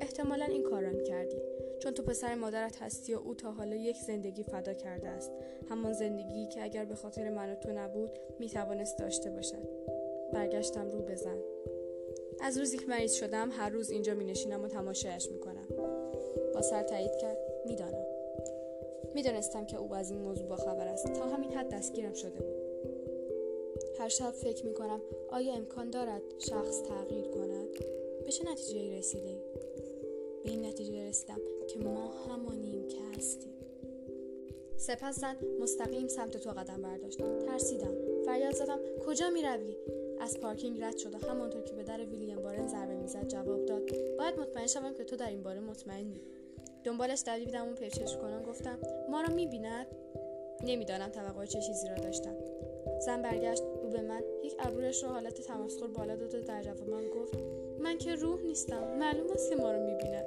احتمالا 0.00 0.44
این 0.44 0.62
کار 0.62 0.82
را 0.82 0.90
می 0.90 1.02
کردی 1.02 1.36
چون 1.78 1.92
تو 1.92 2.02
پسر 2.02 2.34
مادرت 2.34 2.82
هستی 2.82 3.14
و 3.14 3.18
او 3.18 3.34
تا 3.34 3.52
حالا 3.52 3.76
یک 3.76 3.96
زندگی 3.96 4.42
فدا 4.42 4.74
کرده 4.74 5.08
است. 5.08 5.32
همان 5.68 5.92
زندگی 5.92 6.46
که 6.46 6.62
اگر 6.62 6.84
به 6.84 6.94
خاطر 6.94 7.30
من 7.30 7.54
تو 7.54 7.72
نبود 7.72 8.10
می 8.38 8.48
توانست 8.48 8.98
داشته 8.98 9.30
باشد. 9.30 9.68
برگشتم 10.32 10.90
رو 10.90 11.02
بزن 11.02 11.38
از 12.40 12.58
روزی 12.58 12.78
که 12.78 12.86
مریض 12.86 13.12
شدم 13.12 13.50
هر 13.52 13.68
روز 13.68 13.90
اینجا 13.90 14.14
می 14.14 14.24
نشینم 14.24 14.64
و 14.64 14.68
تماشایش 14.68 15.30
می 15.30 15.40
کنم 15.40 15.66
با 16.54 16.62
سر 16.62 16.82
تایید 16.82 17.16
کرد. 17.16 17.38
می‌دانم. 17.66 18.06
می‌دانستم 19.14 19.66
که 19.66 19.76
او 19.76 19.94
از 19.94 20.10
این 20.10 20.20
موضوع 20.20 20.48
با 20.48 20.56
خبر 20.56 20.86
است. 20.86 21.12
تا 21.12 21.24
همین 21.24 21.52
حد 21.52 21.68
دستگیرم 21.68 22.12
شده 22.12 22.40
بود. 22.40 22.65
هر 23.98 24.08
شب 24.08 24.30
فکر 24.30 24.66
می 24.66 24.74
کنم 24.74 25.00
آیا 25.30 25.54
امکان 25.54 25.90
دارد 25.90 26.22
شخص 26.38 26.82
تغییر 26.82 27.24
کند؟ 27.24 27.68
به 28.24 28.32
چه 28.32 28.50
نتیجه 28.50 28.98
رسیده 28.98 29.42
به 30.44 30.50
این 30.50 30.66
نتیجه 30.66 31.08
رسیدم 31.08 31.40
که 31.68 31.78
ما 31.78 32.08
همانیم 32.08 32.88
که 32.88 32.98
هستیم. 33.16 33.52
سپس 34.76 35.20
زن 35.20 35.36
مستقیم 35.60 36.08
سمت 36.08 36.36
تو 36.36 36.50
قدم 36.50 36.82
برداشت. 36.82 37.18
ترسیدم. 37.18 37.94
فریاد 38.26 38.54
زدم. 38.54 38.80
کجا 39.06 39.30
می 39.30 39.42
روی؟ 39.42 39.76
از 40.20 40.40
پارکینگ 40.40 40.82
رد 40.82 40.96
شد 40.96 41.14
و 41.14 41.18
همانطور 41.18 41.62
که 41.62 41.74
به 41.74 41.82
در 41.82 42.04
ویلیام 42.04 42.42
بارن 42.42 42.68
ضربه 42.68 42.94
می‌زد 42.94 43.28
جواب 43.28 43.66
داد. 43.66 43.82
باید 44.18 44.40
مطمئن 44.40 44.66
شوم 44.66 44.94
که 44.94 45.04
تو 45.04 45.16
در 45.16 45.30
این 45.30 45.42
باره 45.42 45.60
مطمئنی. 45.60 46.20
دنبالش 46.84 47.22
دویدم 47.26 47.68
و 47.68 47.74
پیچش 47.74 48.16
کنم. 48.16 48.42
گفتم 48.42 48.78
ما 49.10 49.20
را 49.20 49.34
می‌بیند؟ 49.34 49.86
نمی‌دانم 50.64 51.08
توقع 51.08 51.44
چه 51.44 51.60
چیزی 51.60 51.88
را 51.88 51.94
داشتم. 51.94 52.36
زن 53.00 53.22
برگشت 53.22 53.62
او 53.82 53.90
به 53.90 54.00
من. 54.00 54.22
یک 54.44 54.54
ابرویش 54.58 55.02
را 55.02 55.08
حالت 55.08 55.40
تمسخر 55.40 55.86
بالا 55.86 56.16
داد 56.16 56.34
و 56.34 56.40
در 56.40 56.62
من 56.86 57.08
گفت 57.08 57.34
من 57.78 57.98
که 57.98 58.14
روح 58.14 58.42
نیستم. 58.42 58.96
معلوم 58.98 59.30
است 59.30 59.50
که 59.50 59.56
ما 59.56 59.72
رو 59.72 59.78
می‌بیند. 59.78 60.26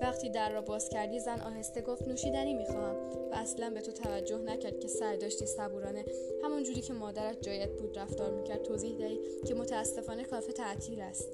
وقتی 0.00 0.30
در 0.30 0.52
را 0.52 0.60
باز 0.60 0.88
کردی 0.88 1.20
زن 1.20 1.40
آهسته 1.40 1.80
گفت 1.80 2.08
نوشیدنی 2.08 2.54
می‌خواهم. 2.54 2.96
و 3.30 3.34
اصلا 3.34 3.70
به 3.70 3.80
تو 3.80 3.92
توجه 3.92 4.38
نکرد 4.38 4.80
که 4.80 4.88
سر 4.88 5.16
داشتی 5.16 5.46
صبورانه 5.46 6.04
همون 6.44 6.62
جوری 6.62 6.80
که 6.80 6.92
مادرت 6.92 7.40
جایت 7.40 7.70
بود 7.70 7.98
رفتار 7.98 8.30
می‌کرد 8.30 8.62
توضیح 8.62 8.98
دهی 8.98 9.20
که 9.46 9.54
متاسفانه 9.54 10.24
کافه 10.24 10.52
تعطیل 10.52 11.00
است. 11.00 11.28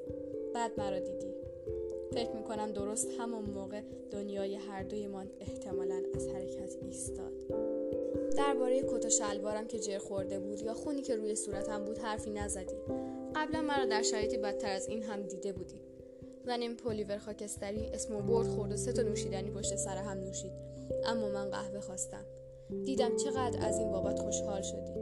بعد 0.55 0.73
مرا 0.79 0.99
دیدی. 0.99 1.35
فکر 2.13 2.31
می‌کنم 2.31 2.73
درست 2.73 3.09
همون 3.19 3.45
موقع 3.45 3.81
دنیای 4.11 4.55
هر 4.55 4.83
دویمان 4.83 5.31
احتمالا 5.41 6.03
از 6.15 6.29
حرکت 6.29 6.77
ایستاد. 6.83 7.33
درباره 8.37 8.83
کت 8.83 9.07
و 9.07 9.11
شلوارم 9.11 9.67
که 9.67 9.79
جر 9.79 9.99
خورده 9.99 10.38
بود 10.38 10.61
یا 10.62 10.75
خونی 10.75 11.03
که 11.03 11.17
روی 11.17 11.35
صورتم 11.35 11.85
بود 11.85 11.99
حرفی 11.99 12.31
نزدی. 12.31 12.75
قبلا 13.35 13.62
مرا 13.62 13.85
در 13.85 14.03
شرایطی 14.03 14.37
بدتر 14.37 14.71
از 14.71 14.88
این 14.88 15.03
هم 15.03 15.23
دیده 15.23 15.53
بودی. 15.53 15.81
زن 16.47 16.61
این 16.61 16.77
پلیور 16.77 17.19
خاکستری 17.19 17.87
اسمو 17.87 18.23
برد 18.23 18.47
خورد 18.47 18.73
و 18.73 18.77
سه 18.77 18.93
تا 18.93 19.03
نوشیدنی 19.03 19.50
پشت 19.50 19.77
سر 19.77 19.97
هم 19.97 20.19
نوشید. 20.19 20.53
اما 21.05 21.29
من 21.29 21.50
قهوه 21.50 21.81
خواستم. 21.81 22.25
دیدم 22.85 23.17
چقدر 23.17 23.67
از 23.67 23.79
این 23.79 23.91
بابت 23.91 24.19
خوشحال 24.19 24.62
شدی. 24.62 24.95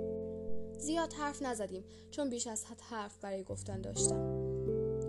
زیاد 0.79 1.13
حرف 1.13 1.43
نزدیم 1.43 1.85
چون 2.11 2.31
بیش 2.31 2.47
از 2.47 2.65
حد 2.65 2.81
حرف 2.81 3.19
برای 3.23 3.43
گفتن 3.43 3.81
داشتم. 3.81 4.47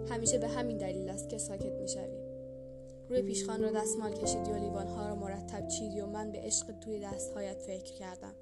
همیشه 0.09 0.37
به 0.37 0.47
همین 0.47 0.77
دلیل 0.77 1.09
است 1.09 1.29
که 1.29 1.37
ساکت 1.37 1.73
می‌شویم 1.73 2.26
روی 3.09 3.21
پیشخان 3.21 3.61
را 3.61 3.71
دستمال 3.71 4.13
کشیدی 4.13 4.51
و 4.51 4.57
لیوانها 4.57 5.07
را 5.07 5.15
مرتب 5.15 5.67
چیدی 5.67 6.01
و 6.01 6.05
من 6.05 6.31
به 6.31 6.37
عشق 6.37 6.79
توی 6.79 6.99
دستهایت 6.99 7.57
فکر 7.57 7.93
کردم. 7.93 8.33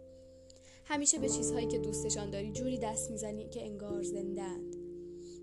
همیشه 0.86 1.20
به 1.20 1.30
چیزهایی 1.30 1.68
که 1.68 1.80
دوستشان 1.80 2.30
داری 2.30 2.52
جوری 2.52 2.78
دست 2.78 3.12
می‌زنی 3.12 3.50
که 3.50 3.66
انگار 3.66 4.04
زندهاند. 4.04 4.76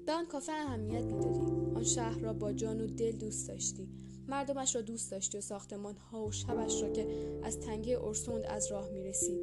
به 0.06 0.12
آن 0.12 0.26
کافه 0.26 0.52
اهمیت 0.52 1.04
می‌دادی. 1.04 1.40
آن 1.76 1.84
شهر 1.84 2.18
را 2.18 2.32
با 2.32 2.52
جان 2.52 2.80
و 2.80 2.86
دل 2.86 3.12
دوست 3.12 3.48
داشتی. 3.48 3.88
مردمش 4.28 4.74
را 4.74 4.82
دوست 4.82 5.10
داشتی 5.10 5.38
و 5.38 5.40
ساختمان 5.40 5.96
ها 5.96 6.24
و 6.24 6.32
شبش 6.32 6.82
را 6.82 6.90
که 6.90 7.06
از 7.42 7.60
تنگه 7.60 8.04
ارسوند 8.04 8.46
از 8.46 8.72
راه 8.72 8.88
می‌رسید 8.90 9.40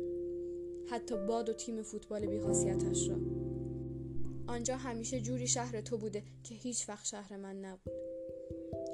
حتی 0.89 1.15
باد 1.25 1.49
و 1.49 1.53
تیم 1.53 1.81
فوتبال 1.81 2.25
بیخاصیتش 2.25 3.09
را. 3.09 3.15
آنجا 4.47 4.77
همیشه 4.77 5.21
جوری 5.21 5.47
شهر 5.47 5.81
تو 5.81 5.97
بوده 5.97 6.23
که 6.43 6.55
هیچ 6.55 6.89
وقت 6.89 7.05
شهر 7.05 7.37
من 7.37 7.59
نبود. 7.59 8.08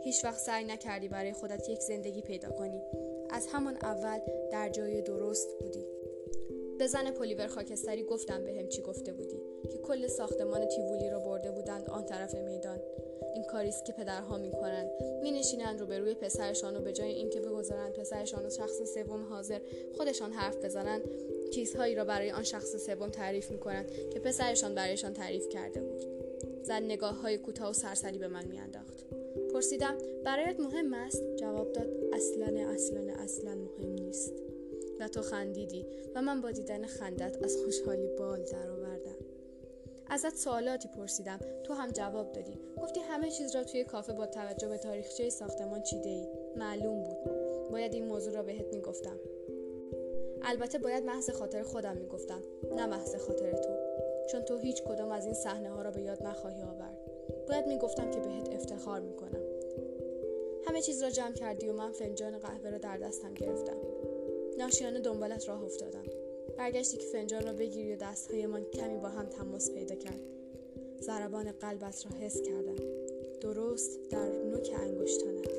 هیچ 0.05 0.25
وقت 0.25 0.39
سعی 0.39 0.63
نکردی 0.63 1.07
برای 1.07 1.33
خودت 1.33 1.69
یک 1.69 1.79
زندگی 1.79 2.21
پیدا 2.21 2.49
کنی. 2.49 2.81
از 3.29 3.47
همان 3.47 3.77
اول 3.81 4.19
در 4.51 4.69
جای 4.69 5.01
درست 5.01 5.59
بودی. 5.59 5.85
به 6.77 6.87
زن 6.87 7.11
پلیور 7.11 7.47
خاکستری 7.47 8.03
گفتم 8.03 8.43
به 8.43 8.51
هم 8.51 8.67
چی 8.67 8.81
گفته 8.81 9.13
بودی. 9.13 9.41
که 9.71 9.77
کل 9.77 10.07
ساختمان 10.07 10.65
تیوولی 10.65 11.09
را 11.09 11.19
برده 11.19 11.51
بودند 11.51 11.89
آن 11.89 12.05
طرف 12.05 12.35
میدان. 12.35 12.79
این 13.35 13.43
کاریست 13.43 13.85
که 13.85 13.93
پدرها 13.93 14.37
می‌کنند. 14.37 14.89
مینشینند 15.21 15.79
رو 15.79 15.85
به 15.85 15.99
روی 15.99 16.13
پسرشان 16.13 16.77
و 16.77 16.79
به 16.79 16.93
جای 16.93 17.11
اینکه 17.11 17.39
بگذارند 17.39 17.93
پسرشان 17.93 18.45
و 18.45 18.49
شخص 18.49 18.81
سوم 18.93 19.23
حاضر 19.23 19.59
خودشان 19.97 20.31
حرف 20.31 20.65
بزنند 20.65 21.01
چیزهایی 21.51 21.95
را 21.95 22.05
برای 22.05 22.31
آن 22.31 22.43
شخص 22.43 22.75
سوم 22.75 23.09
تعریف 23.09 23.51
می‌کنند 23.51 23.91
که 24.13 24.19
پسرشان 24.19 24.75
برایشان 24.75 25.13
تعریف 25.13 25.49
کرده 25.49 25.81
بود. 25.81 26.05
زن 26.63 26.83
نگاه 26.83 27.21
های 27.21 27.37
کوتاه 27.37 27.69
و 27.69 27.73
سرسری 27.73 28.17
به 28.17 28.27
من 28.27 28.45
میانداخت. 28.45 29.05
پرسیدم 29.55 29.97
برایت 30.25 30.59
مهم 30.59 30.93
است؟ 30.93 31.23
جواب 31.35 31.71
داد 31.71 31.87
اصلا 32.13 32.45
اصلا 32.45 33.13
اصلا 33.23 33.55
مهم 33.55 33.89
نیست. 33.89 34.33
و 34.99 35.07
تو 35.07 35.21
خندیدی 35.21 35.85
و 36.15 36.21
من 36.21 36.41
با 36.41 36.51
دیدن 36.51 36.85
خندت 36.85 37.43
از 37.43 37.57
خوشحالی 37.57 38.07
بال 38.07 38.43
درآوردم. 38.43 39.15
ازت 40.07 40.35
سوالاتی 40.35 40.87
پرسیدم 40.87 41.39
تو 41.63 41.73
هم 41.73 41.91
جواب 41.91 42.31
دادی. 42.31 42.59
گفتی 42.81 42.99
همه 42.99 43.31
چیز 43.31 43.55
را 43.55 43.63
توی 43.63 43.83
کافه 43.83 44.13
با 44.13 44.25
توجه 44.25 44.67
به 44.67 44.77
تاریخچه 44.77 45.29
ساختمان 45.29 45.81
چیده 45.81 46.09
ای 46.09 46.27
معلوم 46.55 47.03
بود. 47.03 47.17
باید 47.71 47.93
این 47.93 48.05
موضوع 48.05 48.33
را 48.33 48.43
بهت 48.43 48.73
می‌گفتم. 48.73 49.19
البته 50.41 50.77
باید 50.77 51.05
محض 51.05 51.29
خاطر 51.29 51.63
خودم 51.63 51.97
می‌گفتم 51.97 52.41
نه 52.75 52.85
محض 52.85 53.15
خاطر 53.15 53.51
تو. 53.51 53.69
چون 54.31 54.41
تو 54.41 54.57
هیچ 54.57 54.83
کدام 54.83 55.11
از 55.11 55.25
این 55.25 55.33
صحنه 55.33 55.69
ها 55.69 55.81
را 55.81 55.91
به 55.91 56.01
یاد 56.01 56.23
نخواهی 56.23 56.61
آورد. 56.61 57.04
باید 57.49 57.67
می‌گفتم 57.67 58.11
که 58.11 58.19
بهت 58.19 58.49
افتخار 58.49 58.99
می‌کنم. 58.99 59.41
همه 60.67 60.81
چیز 60.81 61.03
را 61.03 61.09
جمع 61.09 61.33
کردی 61.33 61.67
و 61.67 61.73
من 61.73 61.91
فنجان 61.91 62.37
قهوه 62.37 62.69
را 62.69 62.77
در 62.77 62.97
دستم 62.97 63.33
گرفتم. 63.33 63.77
ناشیانه 64.57 64.99
دنبالت 64.99 65.49
راه 65.49 65.63
افتادم. 65.63 66.03
برگشتی 66.57 66.97
که 66.97 67.05
فنجان 67.05 67.45
را 67.45 67.53
بگیری 67.53 67.93
و 67.93 67.97
دستهایمان 67.97 68.63
کمی 68.63 68.97
با 68.97 69.07
هم 69.07 69.25
تماس 69.25 69.71
پیدا 69.71 69.95
کرد 69.95 70.19
ضربان 71.01 71.51
قلبت 71.51 72.05
را 72.05 72.17
حس 72.19 72.41
کردم. 72.41 72.75
درست 73.41 74.09
در 74.09 74.27
نوک 74.27 74.71
انگشتانت 74.75 75.49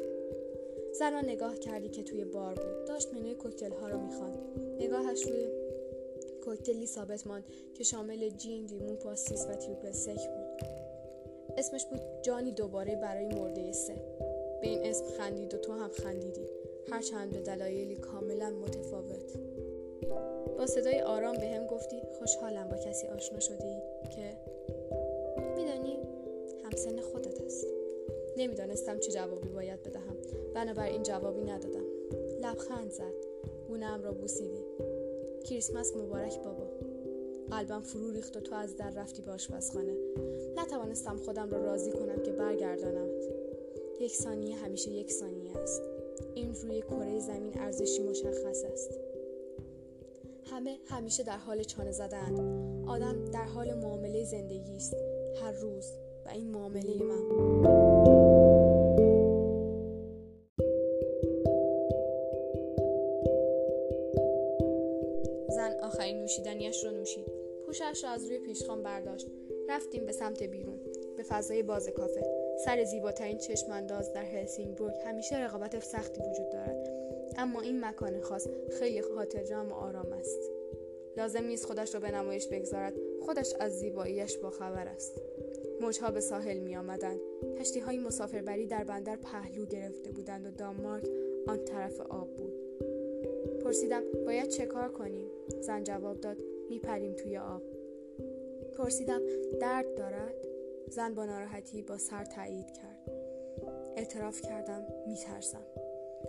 زن 0.93 1.12
را 1.12 1.21
نگاه 1.21 1.59
کردی 1.59 1.88
که 1.88 2.02
توی 2.02 2.25
بار 2.25 2.55
بود. 2.55 2.85
داشت 2.88 3.14
منوی 3.14 3.35
کوکتل 3.35 3.73
ها 3.73 3.88
را 3.88 3.99
می‌خواند. 3.99 4.38
نگاهش 4.81 5.23
روی 5.23 5.49
کوکتلی 6.45 6.87
ثابت 6.87 7.26
ماند 7.26 7.45
که 7.75 7.85
شامل 7.85 8.28
جین 8.28 8.66
لیمون 8.66 8.97
پاستیس 8.97 9.47
و 9.47 9.55
تریپل 9.55 9.93
سک 9.93 10.28
بود. 10.28 10.45
اسمش 11.56 11.84
بود 11.84 12.00
جانی 12.22 12.52
دوباره 12.52 12.96
برای 12.96 13.26
مرده 13.26 13.72
سه. 13.72 13.94
به 14.60 14.68
این 14.68 14.84
اسم 14.84 15.04
خندید 15.04 15.54
و 15.54 15.56
تو 15.56 15.72
هم 15.72 15.90
خندیدی. 15.90 16.46
هرچند 16.90 17.30
به 17.30 17.40
دلایلی 17.40 17.96
کاملا 17.96 18.50
متفاوت. 18.50 19.32
با 20.58 20.66
صدای 20.66 21.00
آرام 21.00 21.36
به 21.36 21.46
هم 21.46 21.66
گفتی 21.66 22.02
خوشحالم 22.18 22.68
با 22.68 22.76
کسی 22.76 23.06
آشنا 23.06 23.40
شدی 23.40 23.76
که 24.16 24.36
میدانی 25.56 25.98
همسن 26.64 27.00
خودت 27.00 27.40
است. 27.40 27.66
نمی‌دانستم 28.36 28.98
چه 28.98 29.12
جوابی 29.12 29.48
باید 29.48 29.82
بدهم. 29.82 30.16
بنابراین 30.54 31.02
جوابی 31.02 31.44
ندادم. 31.44 31.84
لبخند 32.42 32.90
زد. 32.90 33.14
گونهام 33.68 34.02
را 34.02 34.12
بوسیدی. 34.12 34.64
کریسمس 35.44 35.96
مبارک 35.96 36.42
بابا. 36.42 36.65
قلبم 37.50 37.80
فرو 37.80 38.10
ریخت 38.10 38.36
و 38.36 38.40
تو 38.40 38.54
از 38.54 38.76
در 38.76 38.90
رفتی 38.90 39.22
به 39.22 39.30
آشپزخانه. 39.30 39.96
نتوانستم 40.56 41.16
خودم 41.16 41.50
را 41.50 41.64
راضی 41.64 41.92
کنم 41.92 42.22
که 42.22 42.32
برگردانمت 42.32 43.24
یک 44.00 44.16
ثانیه 44.16 44.56
همیشه 44.56 44.90
یک 44.90 45.12
ثانیه 45.12 45.56
است. 45.56 45.82
این 46.34 46.54
روی 46.54 46.82
کره 46.82 47.20
زمین 47.20 47.58
ارزشی 47.58 48.02
مشخص 48.02 48.64
است. 48.64 48.90
همه 50.50 50.78
همیشه 50.86 51.22
در 51.22 51.36
حال 51.36 51.62
چانه 51.62 51.92
زدن 51.92 52.34
آدم 52.86 53.24
در 53.24 53.44
حال 53.44 53.74
معامله 53.74 54.24
زندگی 54.24 54.76
است. 54.76 54.96
هر 55.42 55.52
روز. 55.52 55.86
و 56.26 56.28
این 56.28 56.50
معامله 56.50 57.02
من. 57.02 57.86
پوشش 67.96 68.04
را 68.04 68.10
از 68.10 68.26
روی 68.26 68.38
پیشخان 68.38 68.82
برداشت. 68.82 69.26
رفتیم 69.68 70.06
به 70.06 70.12
سمت 70.12 70.42
بیرون 70.42 70.80
به 71.16 71.22
فضای 71.22 71.62
باز 71.62 71.88
کافه. 71.88 72.22
سر 72.64 72.84
زیباترین 72.84 73.38
چشمانداز 73.38 74.12
در 74.12 74.24
هلسینگبورگ 74.24 74.94
همیشه 75.06 75.44
رقابت 75.44 75.84
سختی 75.84 76.20
وجود 76.20 76.50
دارد. 76.52 76.88
اما 77.36 77.60
این 77.60 77.84
مکان 77.84 78.20
خاص 78.20 78.48
خیلی 78.78 79.02
خاطر 79.02 79.42
جمع 79.42 79.70
و 79.70 79.74
آرام 79.74 80.12
است. 80.12 80.38
لازم 81.16 81.44
نیست 81.44 81.66
خودش 81.66 81.94
را 81.94 82.00
به 82.00 82.10
نمایش 82.10 82.46
بگذارد. 82.46 82.94
خودش 83.22 83.54
از 83.60 83.78
زیباییش 83.78 84.36
باخبر 84.36 84.88
است. 84.88 85.20
موجها 85.80 86.10
به 86.10 86.20
ساحل 86.20 86.58
می 86.58 86.76
آمدند 86.76 87.20
کشتی 87.60 87.80
های 87.80 87.98
مسافربری 87.98 88.66
در 88.66 88.84
بندر 88.84 89.16
پهلو 89.16 89.66
گرفته 89.66 90.12
بودند 90.12 90.46
و 90.46 90.50
دانمارک 90.50 91.08
آن 91.46 91.64
طرف 91.64 92.00
آب 92.00 92.36
بود. 92.36 92.54
پرسیدم 93.64 94.02
باید 94.26 94.48
چه 94.48 94.66
کار 94.66 94.88
کنیم؟ 94.88 95.26
زن 95.60 95.84
جواب 95.84 96.20
داد 96.20 96.36
میپریم 96.70 97.12
توی 97.12 97.36
آب. 97.38 97.75
پرسیدم 98.78 99.21
درد 99.61 99.95
دارد؟ 99.95 100.35
زن 100.90 101.14
با 101.14 101.25
ناراحتی 101.25 101.83
با 101.83 101.99
سر 101.99 102.25
تایید 102.25 102.73
کرد. 102.73 103.11
اعتراف 103.97 104.40
کردم 104.40 104.87
میترسم. 105.06 105.66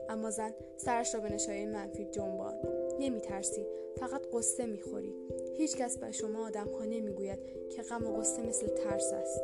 اما 0.10 0.32
زن 0.32 0.54
سرش 0.78 1.16
را 1.16 1.22
به 1.22 1.30
نشایه 1.30 1.66
منفی 1.66 2.06
جنبان 2.06 2.54
نمیترسی 3.00 3.66
فقط 4.00 4.22
قصه 4.34 4.66
می‌خوری. 4.66 5.14
هیچکس 5.58 5.98
به 5.98 6.12
شما 6.12 6.48
آدم 6.48 6.68
ها 6.68 6.86
نمی‌گوید 6.86 7.40
که 7.70 7.82
غم 7.82 8.08
و 8.08 8.18
قصه 8.20 8.42
مثل 8.42 8.68
ترس 8.68 9.14
است. 9.14 9.42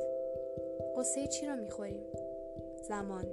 قصه 0.98 1.27
چی 1.27 1.45
را 1.45 1.55
می‌خوریم؟ 1.55 2.03
زمان. 2.88 3.25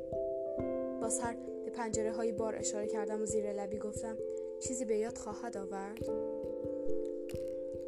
با 1.01 1.09
سر 1.09 1.37
به 1.65 1.71
پنجره 1.71 2.13
های 2.13 2.33
بار 2.33 2.57
اشاره 2.57 2.87
کردم 2.87 3.23
و 3.23 3.27
زیر 3.27 3.53
لبی 3.53 3.79
گفتم 3.79 4.17
چیزی 4.61 4.85
به 4.85 4.97
یاد 4.97 5.19
خواهد 5.19 5.57
آورد؟ 5.57 6.09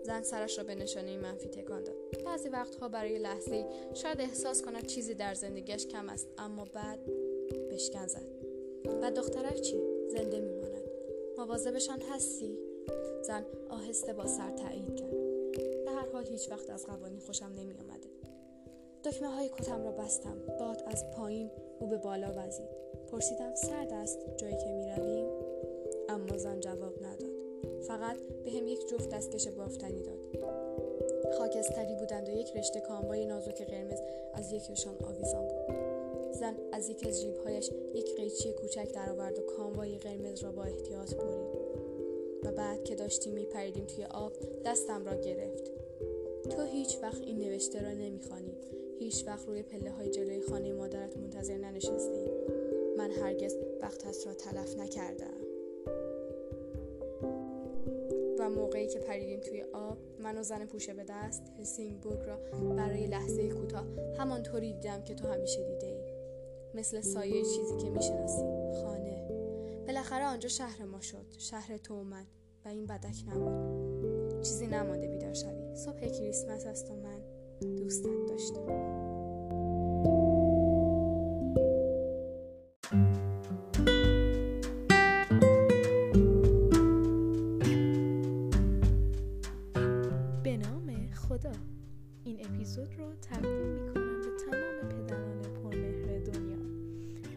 زن 0.04 0.22
سرش 0.22 0.58
را 0.58 0.64
به 0.64 0.74
نشانه 0.74 1.16
منفی 1.16 1.48
تکان 1.48 1.84
داد. 1.84 1.96
بعضی 2.24 2.48
وقتها 2.48 2.88
برای 2.88 3.18
لحظه 3.18 3.66
شاید 3.94 4.20
احساس 4.20 4.62
کند 4.62 4.86
چیزی 4.86 5.14
در 5.14 5.34
زندگیش 5.34 5.86
کم 5.86 6.08
است 6.08 6.28
اما 6.38 6.64
بعد 6.64 6.98
بشکن 7.70 8.06
زد. 8.06 8.28
و 9.02 9.10
دخترک 9.10 9.60
چی؟ 9.60 9.80
زنده 10.08 10.40
میماند. 10.40 10.82
مواظبشان 11.38 12.00
هستی؟ 12.00 12.58
زن 13.22 13.44
آهسته 13.70 14.12
با 14.12 14.26
سر 14.26 14.50
تایید 14.50 14.96
کرد. 14.96 15.10
به 15.84 15.90
هر 15.90 16.08
حال 16.12 16.26
هیچ 16.26 16.50
وقت 16.50 16.70
از 16.70 16.86
قوانین 16.86 17.20
خوشم 17.20 17.52
نمی 17.56 17.74
آمده 17.74 18.08
دکمه 19.04 19.28
های 19.28 19.48
کتم 19.48 19.84
را 19.84 19.92
بستم. 19.92 20.38
باد 20.58 20.82
از 20.86 21.10
پایین 21.10 21.50
او 21.80 21.86
به 21.86 21.96
بالا 21.96 22.32
وزید. 22.36 22.68
پرسیدم 23.12 23.54
سرد 23.54 23.92
است 23.92 24.18
جایی 24.36 24.56
که 24.56 24.70
می 24.70 24.88
رویم 24.88 25.26
اما 26.08 26.36
زن 26.36 26.60
جواب 26.60 27.04
نداد. 27.04 27.31
فقط 27.82 28.16
به 28.44 28.50
هم 28.50 28.66
یک 28.68 28.88
جفت 28.88 29.08
دستکش 29.08 29.48
بافتنی 29.48 30.02
داد. 30.02 30.18
خاکستری 31.38 31.94
بودند 31.94 32.28
و 32.28 32.32
یک 32.32 32.56
رشته 32.56 32.80
کامبای 32.80 33.26
نازک 33.26 33.62
قرمز 33.62 33.98
از 34.34 34.52
یکیشان 34.52 34.94
آویزان 35.04 35.48
بود. 35.48 35.76
زن 36.32 36.56
از 36.72 36.88
یک 36.88 37.06
از 37.06 37.20
جیبهایش 37.20 37.70
یک 37.94 38.16
قیچی 38.16 38.52
کوچک 38.52 38.92
درآورد 38.92 39.38
و 39.38 39.42
کامبای 39.42 39.98
قرمز 39.98 40.44
را 40.44 40.52
با 40.52 40.62
احتیاط 40.62 41.14
برید. 41.14 41.62
و 42.42 42.52
بعد 42.52 42.84
که 42.84 42.94
داشتیم 42.94 43.32
میپریدیم 43.32 43.84
توی 43.84 44.04
آب 44.04 44.32
دستم 44.64 45.04
را 45.04 45.14
گرفت. 45.14 45.70
تو 46.50 46.62
هیچ 46.62 46.98
وقت 47.02 47.22
این 47.22 47.38
نوشته 47.38 47.82
را 47.82 47.92
نمی‌خوانی. 47.92 48.56
هیچ 48.98 49.26
وقت 49.26 49.48
روی 49.48 49.62
پله 49.62 49.90
های 49.90 50.10
جلوی 50.10 50.40
خانه 50.40 50.72
مادرت 50.72 51.16
منتظر 51.16 51.56
ننشستی. 51.56 52.24
من 52.96 53.10
هرگز 53.10 53.56
وقتت 53.82 54.26
را 54.26 54.34
تلف 54.34 54.76
نکردم. 54.78 55.41
و 58.42 58.50
موقعی 58.50 58.86
که 58.86 58.98
پریدیم 58.98 59.40
توی 59.40 59.64
آب 59.72 59.98
من 60.18 60.38
و 60.38 60.42
زن 60.42 60.66
پوشه 60.66 60.94
به 60.94 61.04
دست 61.08 61.42
هلسینگبورگ 61.58 62.20
را 62.26 62.36
برای 62.76 63.06
لحظه 63.06 63.48
کوتاه 63.48 63.86
همانطوری 64.18 64.72
دیدم 64.72 65.02
که 65.04 65.14
تو 65.14 65.28
همیشه 65.28 65.62
دیده 65.62 65.86
ای 65.86 66.02
مثل 66.74 67.00
سایه 67.00 67.42
چیزی 67.42 67.76
که 67.76 67.90
می‌شناسی. 67.90 68.42
خانه. 68.82 69.28
بالاخره 69.86 70.24
آنجا 70.24 70.48
شهر 70.48 70.84
ما 70.84 71.00
شد. 71.00 71.26
شهر 71.38 71.76
تو 71.76 71.94
و 71.94 72.02
من 72.02 72.26
و 72.64 72.68
این 72.68 72.86
بدک 72.86 73.16
نبود. 73.28 74.42
چیزی 74.42 74.66
نمانده 74.66 75.08
بیدار 75.08 75.34
شوی. 75.34 75.76
صبح 75.76 76.00
کریسمس 76.00 76.66
است 76.66 76.90
و 76.90 76.94
من 76.94 77.20
دوستت 77.76 78.26
داشتم. 78.28 79.01
خدا. 91.42 91.52
این 92.24 92.46
اپیزود 92.46 92.94
رو 92.98 93.14
تقدیم 93.14 93.66
می‌کنم 93.66 94.20
به 94.20 94.28
تمام 94.44 94.88
پدران 94.88 95.42
پرمهر 95.42 96.18
دنیا. 96.18 96.58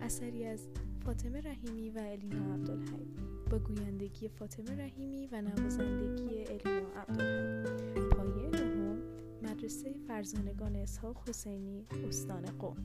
اثری 0.01 0.45
از 0.45 0.67
فاطمه 1.05 1.41
رحیمی 1.41 1.89
و 1.89 1.99
الینا 1.99 2.53
عبدالحی. 2.53 3.07
با 3.51 3.59
گویندگی 3.59 4.27
فاطمه 4.27 4.77
رحیمی 4.77 5.27
و 5.31 5.41
نوازندگی 5.41 6.43
الینا 6.43 6.87
عبدالحی. 6.95 8.09
پایه 8.09 8.49
نهم 8.49 8.97
مدرسه 9.43 9.93
فرزانگان 10.07 10.75
اسحاق 10.75 11.29
حسینی 11.29 11.85
استان 12.07 12.41
قم. 12.41 12.75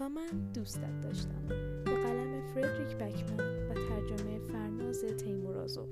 و 0.00 0.08
من 0.08 0.52
دوستت 0.54 1.00
داشتم. 1.00 1.46
به 1.84 1.94
قلم 1.94 2.42
فردریک 2.54 2.96
بکمن 2.96 3.68
و 3.68 3.74
ترجمه 3.74 4.38
فرناز 4.38 5.04
تیمورازوف. 5.04 5.88